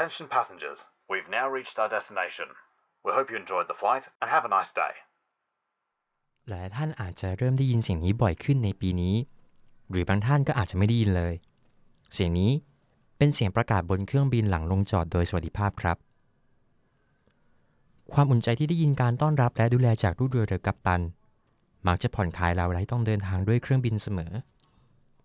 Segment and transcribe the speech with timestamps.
[0.00, 0.78] Attention passengers,
[1.10, 2.48] we've now reached our destination.
[3.04, 4.92] We hope you enjoyed the flight and have a nice day.
[6.48, 9.14] หลายท่านอาจจะเริ่มได้ยินเสียงนี้บ่อยขึ้นในปีนี้
[9.90, 11.34] หรือบางท่านก็อาจจะไม่ได้ยินเลย
[12.14, 12.52] เสียงนี้
[13.18, 15.96] เป็นเสียงประกาศบนเครื่องบินหลังลงจอดโดยสวัสดิภาพครับ
[18.12, 21.02] ความอุ่นใจที่ได้ยินการต้อนรับและดูแลจากลูกเรือเรือกัปตัน
[21.86, 24.32] มักจะผ่อนคลายเราและต้องเดินทางด้วยเครื่องบินเสมอ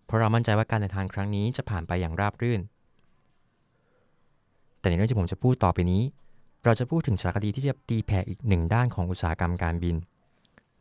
[0.06, 2.62] เพราะเรามั่นใจว่าการเดินทางครั้งนี้จะผ่านไปอย่างราบรื่น
[4.86, 6.02] แต่ในเรื่องที่ผมจะพูดต่อไปนี้
[6.64, 9.96] เราจะพูดถึงสารคดีที่จะตีแผ่อีกหนึ่งด้านของอุตสาหกรรมการบิน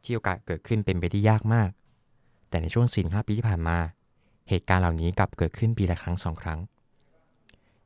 [0.04, 1.70] ที่โอกาสเกิดขึ้นเป็นไปได้ยากมาก
[2.50, 3.78] แต่ในช่วง4 5ปีที่ผ่านมา
[4.50, 6.60] เหตุการณ์เหล่านี้กลับเกิดขึ้นปีละครั้งสองครั้ง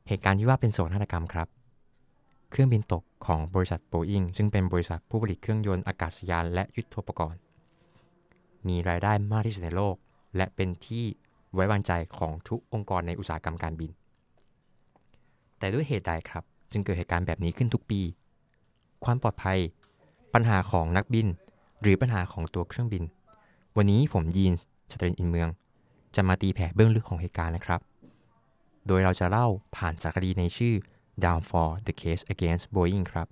[0.08, 1.48] เหตุการณ์ที่ว่าเป็นโศกนาฏกรรมครับ
[2.50, 7.40] เครื่องบินตกของบริษัทโบอิงซึ่งเป็นบริษัทผู้ผลิตเครื่องยนต์อากาศยานและยุทโธปกรณ์
[8.66, 9.94] มีรายได้มากที่สุดในโลก
[10.36, 11.04] และเป็นที่
[11.54, 13.90] ไว้วางใจของทุกองค์กรในอุตสาหกรรมการบิน
[15.60, 18.00] แต่ด้วยเหตุใดครับ จึงเกิดเหตุการณ์แบบนี้ขึ้นทุกปี
[19.04, 19.58] ความปลอดภัย
[20.34, 21.26] ปัญหาของนักบิน
[21.82, 23.04] หรือปัญหาของตัวเครื่องบิน
[23.76, 24.52] วันนี้ผมยีน
[24.92, 25.48] สตรินอินเมือง
[26.14, 27.80] จะมาตีแผ่เบื้องลึกของเหตุการณ์นะครับ
[28.86, 30.74] โดยเราจะเล่าผ่านสารคดีในชื่อ
[31.24, 33.26] Downfall the Case Against Boeing ครับ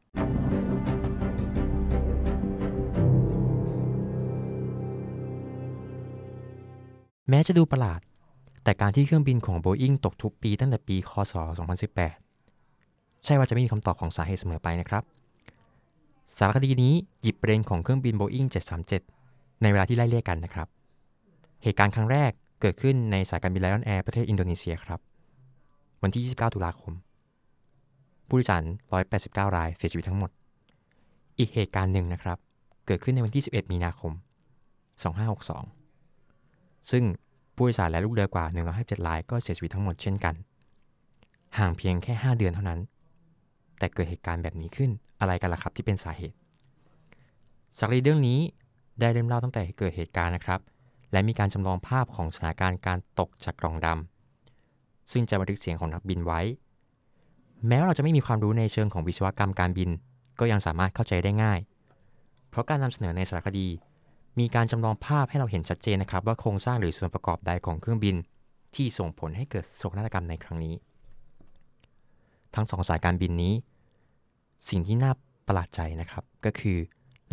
[7.29, 8.01] แม้จะดูประหลาด
[8.69, 11.35] แต่การที่เครื่องบินของ Boeing ตกทุกปีตั้งแต่ปี คศ
[12.49, 15.03] 2018 ใช่ว่าจะไม่มีคำตอบของสาเหตุเสมอไปนะครับ
[16.37, 18.49] สารคดีนี้หยิบประเด็นของเครื่องบิน Boeing
[19.05, 20.69] 737 ในเวลาที่ไล่เลี่ยกันนะครับ
[21.63, 25.01] เหตุการณ์ครั้งแรกเกิดขึ้นในสายการบินไลออนแอร์ประเทศอินโดนีเซียครับ
[26.03, 26.93] วันที่ 29 ตุลาคม
[28.29, 28.65] ผู้โดยสาร
[29.11, 30.31] 189 รายเสียชีวิตทั้งหมด
[31.39, 32.39] อีกเหตุการณ์หนึ่งนะครับ
[32.87, 34.13] เกิดขึ้นในวันที่ 11 มีนาคม
[35.51, 37.05] 2562 ซึ่ง
[37.59, 38.45] ผู้โดยสารและลูกเรือกว่า
[38.77, 40.35] 157รายก็เสียชีวิตทั้งหมดเช่นกัน
[41.59, 42.81] ห่างเพียงแค่ 5 เดือนเท่านั้น
[43.79, 46.37] แต่เกิดเหตุการณ์แบบนี้ขึ้นอะไรกันล่ะครับที่เป็นสาเหตุ
[47.79, 48.39] สารีเรื่องนี้
[49.01, 50.61] ได้เริ่มเล่าตั้งแต่เกิดเหตุการณ์นะครับ
[51.13, 56.41] และมีการจำลองภาพของสถานการณ์การตกจากกล่องดำซึ่งจะบันทึกเสียงของนักบินไว้
[57.69, 59.91] แม้ว่าเราจะไม่มีความรู้ในเชิงของวิศวกรรมการบิน
[60.39, 61.59] ก็ยังสามารถเข้าใจได้ง่าย
[62.51, 63.69] เพราะการนำเสนอในสารคดี
[64.39, 68.17] มีการจำลองภาพให้เราเห็นชัดเจนนะครับ ว่าโครงสร้างหรือส่วนประกอบใดของเครื่องบิน
[68.75, 70.75] ที่ส่งผลให้เกิดโศกนาฏกรรมในครั้งนี้
[72.55, 73.55] ทั้งสองสายการบินนี้
[74.69, 75.13] สิ่งที่น่า
[75.47, 76.79] ประหลาดใจนะครับ ก็คือ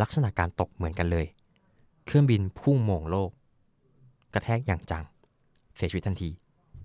[0.01, 1.25] ลักษณะการตกเหมือนกันเลย
[2.05, 3.29] เครื่องบินพุ่งโมงโลก
[4.33, 5.03] กระแทกอย่างจัง
[5.75, 6.29] เสียชีวิตทันที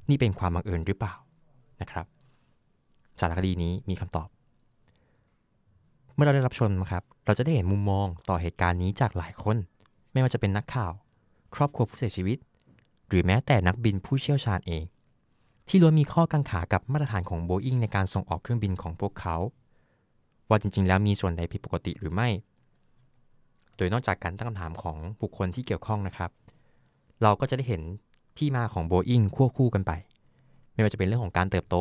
[0.08, 1.14] นี่เป็นความบังเอิญหรือเปล่า
[1.80, 2.06] นะครับ
[3.20, 4.28] สารคดีนี้มีคำตอบ
[6.14, 9.56] เมื่อเราได้รับชมนะครับ เราจะได้เห็นมุมมองต่อเหตุการณ์นี้จากหลายคน
[10.12, 10.92] ไม่ว่าจะเป็นนักข่าว
[11.54, 12.38] ครอบครัวผู้เสียชีวิต
[13.08, 14.84] หรือแม้แต่นักบินผู้เชี่ยวชาญเอง
[15.68, 19.36] ที่ล้วนมีข้อกังขากับมาตรฐานของโบอิงในการส่งออกเครื่องบินของพวกเขา
[20.48, 22.28] ว่าจริง ๆ แล้วมีส่วนใดผิดปกติหรือไม่
[23.76, 26.30] โดยนอกจากการตั้งคำถามของบุคคลที่เกี่ยวข้องนะครับ
[27.22, 27.82] เราก็จะได้เห็น
[28.38, 29.92] ที่มาของโบอิงควบคู่กันไป
[30.72, 31.76] ไม่ว่าจะเป็นเรื่องของการเติบโต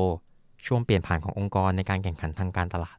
[0.66, 2.98] ช่วงเปลี่ยนผ่านขององค์กรในการแข่งขันทางการตลาด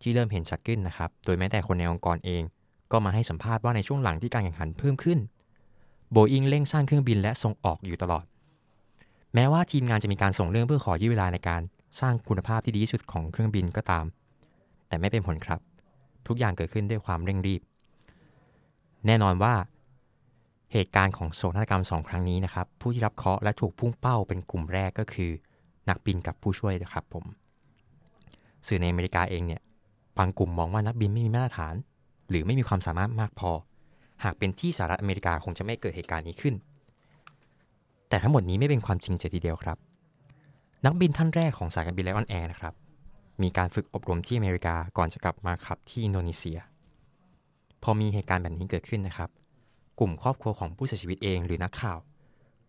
[0.00, 2.42] ที่เริ่มเห็นชัดขึ้นนะครับ โดยแม้แต่คนในองค์กรเอง
[2.92, 5.18] ก็มาให้สัมภาษณ์ว่าในช่วงหลังที่การแข่งขันเพิ่มขึ้น
[6.10, 8.24] โบอิงเร่งสร้างเครื่องบินและส่งออกอยู่ตลอด
[9.34, 11.62] แม้ว่าทีมงานจะมีการส่งเรื่องเพื่อขอยืดเวลาในการ
[12.00, 14.04] สร้างคุณภาพที่ดีที่สุดของเครื่องบินก็ตาม
[14.88, 15.60] แต่ไม่เป็นผลครับ
[16.26, 17.62] ทุกอย่างเกิดขึ้นด้วยความเร่งรีบ
[19.06, 19.54] แน่นอนว่า
[20.72, 25.30] เหตุการณ์ของโศกนาฏกรรมสองครั้งนี้นะครับ ผู้ที่รับเคราะห์และถูกพุ่งเป้าเป็นกลุ่มแรกก็คือ
[25.88, 27.24] นักบินกับผู้ช่วยนะครับผม
[28.66, 29.62] สื่อในอเมริกาเองเนี่ย
[30.18, 31.74] บางกลุ่มมองว่านักบินไม่มีมาตรฐาน
[32.28, 33.50] หรือไม่มีความสามารถมากพอ
[34.24, 36.54] หากเป็นที่สหรัฐอเมริกาคงจะไม่เกิดเหตุการณ์นี้ขึ้น
[38.08, 39.78] แต่ทั้งหมดนี้ไม่เป็นความจริงเสียทีเดียวครับ
[40.84, 42.74] นักบินท่านแรกของสายการบิน Lion Air นะครับ
[43.42, 46.58] มีการฝึกอบรมที่อเมริกาก่อนจะกลับมาขับที่อินโดนีเซีย
[47.82, 49.30] พอมีเหตุการณ์แบบนี้เกิดขึ้นนะครับ
[50.00, 51.98] กลุ่มครอบครัวของผู้เสียชีวิตเองหรือนักข่าว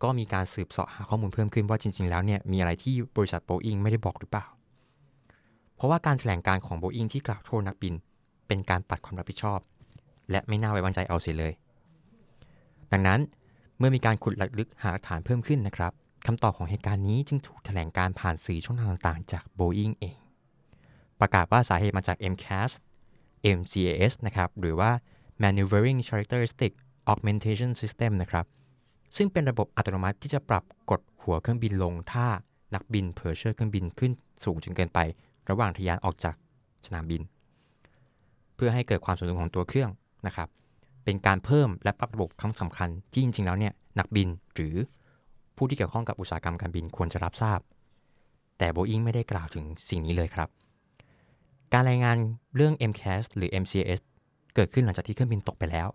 [0.03, 4.45] ก็มีการสืบเสาะหาข้อมูลเพิ่มขึ้นว่าจริง ๆ แล้วเนี่ยมีอะไรที่บริษัทโบอิงไม่ได้บอกหรือเปล่า
[5.75, 7.93] เพราะว่าการแถลงการของโบอิงที่กล่าวโทษนักบิน
[8.47, 9.59] เป็นการปัดความรับผิดชอบ
[10.31, 11.53] และไม่น่าไว้วางใจเอาเสียเลย
[12.91, 13.19] ดังนั้น
[13.77, 15.91] เมื่อมีการขุดลึกหาหลักฐานเพิ่มขึ้นนะครับ
[16.27, 20.17] คำตอบของเหตุการณ์นี้จึงถูกแถลงการผ่านสื่อช่องทางต่างๆ จาก Boeing เอง
[21.19, 22.71] ประกาศว่าสาเหตุมาจาก MCAS
[23.57, 24.91] MCAS นะครับ หรือว่า
[25.41, 26.71] Maneuvering Characteristic
[27.11, 28.45] Augmentation System นะครับ
[29.17, 32.27] ซึ่งเป็นระบบอัตโนมัติที่จะปรับกดหัวเครื่องบินลง ถ้า
[32.73, 34.11] นักบินเพอร์เชอร์เครื่องบินขึ้น
[34.43, 34.99] สูงจนเกินไป
[35.49, 36.35] ระหว่างทะยานออกจาก
[36.85, 37.21] สนามบิน
[38.57, 39.89] เพื่อให้เกิดความสมดุลของตัวเครื่อง
[40.27, 40.49] นะครับ
[41.03, 44.75] เป็นการเพิ่มและปรับระบบครั้งสำคัญที่จริง ๆ แล้วเนี่ยนักบินหรือ
[45.57, 47.59] ผู้ที่เกี่ยวข้องกับอุตสาหกรรมการบินควรจะรับทราบ
[48.57, 50.49] แต่ Boeing ไม่ได้กล่าวถึงสิ่งนี้เลยครับ
[51.73, 52.17] การรายงาน
[52.55, 53.99] เรื่อง MCAS หรือ MCS
[54.55, 55.87] เกิดขึ้นหลังจากที่เครื่องบินตกไปแล้ว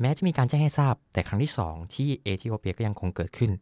[0.00, 3.52] แม้จะมีการแจ้งให้ทราบ แต่ครั้งที่ 2 ที่เอธิโอเปียก็ยังคงเกิดขึ้น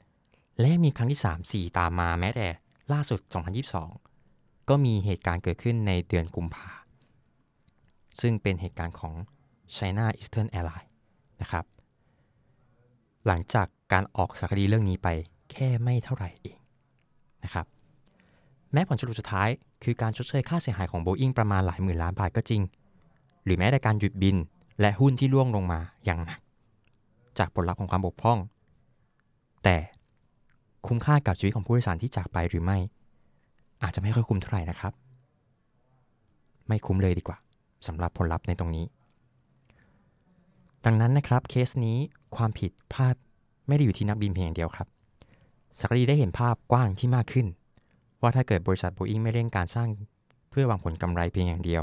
[0.60, 2.48] และมีครั้งที่ 3 4 ตามมาแม้แต่
[2.92, 3.20] ล่าสุด
[3.94, 6.68] 2022 ก็มีเหตุการณ์เกิดขึ้นในเดือนกุมภา
[8.20, 9.14] ซึ่งเป็นเหตุการณ์ของ
[9.76, 10.90] China Eastern Airlines
[11.42, 11.64] นะครับ
[13.26, 15.08] หลังจากการออกสารคดีเรื่องนี้ไป
[15.52, 16.58] แค่ไม่เท่าไหร่เอง
[17.44, 17.66] นะครับ
[18.72, 19.48] แม้ผลสรุปสุดท้าย
[19.84, 22.62] คือการชดเชยค่าเสียหายของ Boeing ประมาณหลายหมื่นล้านบาทก็จริง
[23.44, 24.36] หรือแม้แต่การหยุดบิน
[24.80, 26.40] และหุ้นที่ร่วงลงมาอย่างหนัก
[27.38, 28.38] จากผลลัพธ์ของความบกพร่อง
[29.64, 29.76] แต่
[30.86, 32.78] คุ้มค่ากับชีวิตของผู้โดยสารที่จากไปหรือไม่
[33.82, 34.92] อาจจะไม่ค่อยคุ้มเท่าไหร่นะครับ
[36.68, 37.38] ไม่คุ้มเลยดีกว่า
[37.86, 38.86] สำหรับผลลัพธ์ในตรงนี้
[40.84, 41.96] ดังนั้นนะครับเคสนี้
[42.36, 43.14] ความผิดพลาด
[43.68, 44.88] ไม่ได้อยู่ที่นักบินเพียงอย่างเดียวครับ
[45.80, 47.46] สักดีได้เห็นภาพกว้างที่มากขึ้น
[48.22, 49.88] ว่าถ้าเกิดบริษัทโบอิงไม่เร่งการสร้าง
[50.50, 51.82] เพื่อวังผลกำไรเพียงอย่างเดียว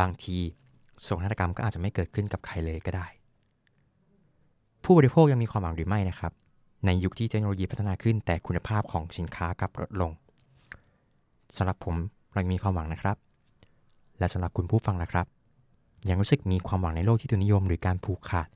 [0.00, 0.36] บางที
[1.02, 3.06] โศกนาฏกรรมก็อาจจะไม่เกิดขึ้นกับใครเลยก็ได้
[4.84, 6.32] ผู้บริโภคยังมีความหวังหรือไม่นะครับ
[6.86, 10.10] ในยุคที่เทคโนโลยีพัฒนาขึ้นแต่คุณภาพของสินค้ากลับลดลง
[11.56, 11.96] สำหรับผม
[12.32, 13.16] เรายังมีความหวังนะครับ
[14.20, 15.26] และสำหรับคุณผู้ฟังนะครับ
[16.08, 18.48] ยังรู้สึกมีความหวังในโลกที่ทุนิยม หรือการผูกขาด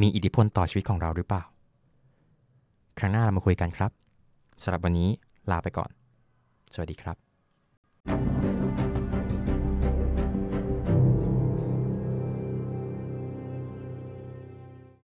[0.00, 1.42] มีอิทธิพลต่อชีวิตของเราหรือเปล่า
[2.98, 3.90] ครั้งหน้าเรามาคุยกันครับ
[4.62, 5.08] สำหรับวันนี้
[5.50, 5.90] ลาไปก่อน
[6.74, 8.37] สวัสดีครับ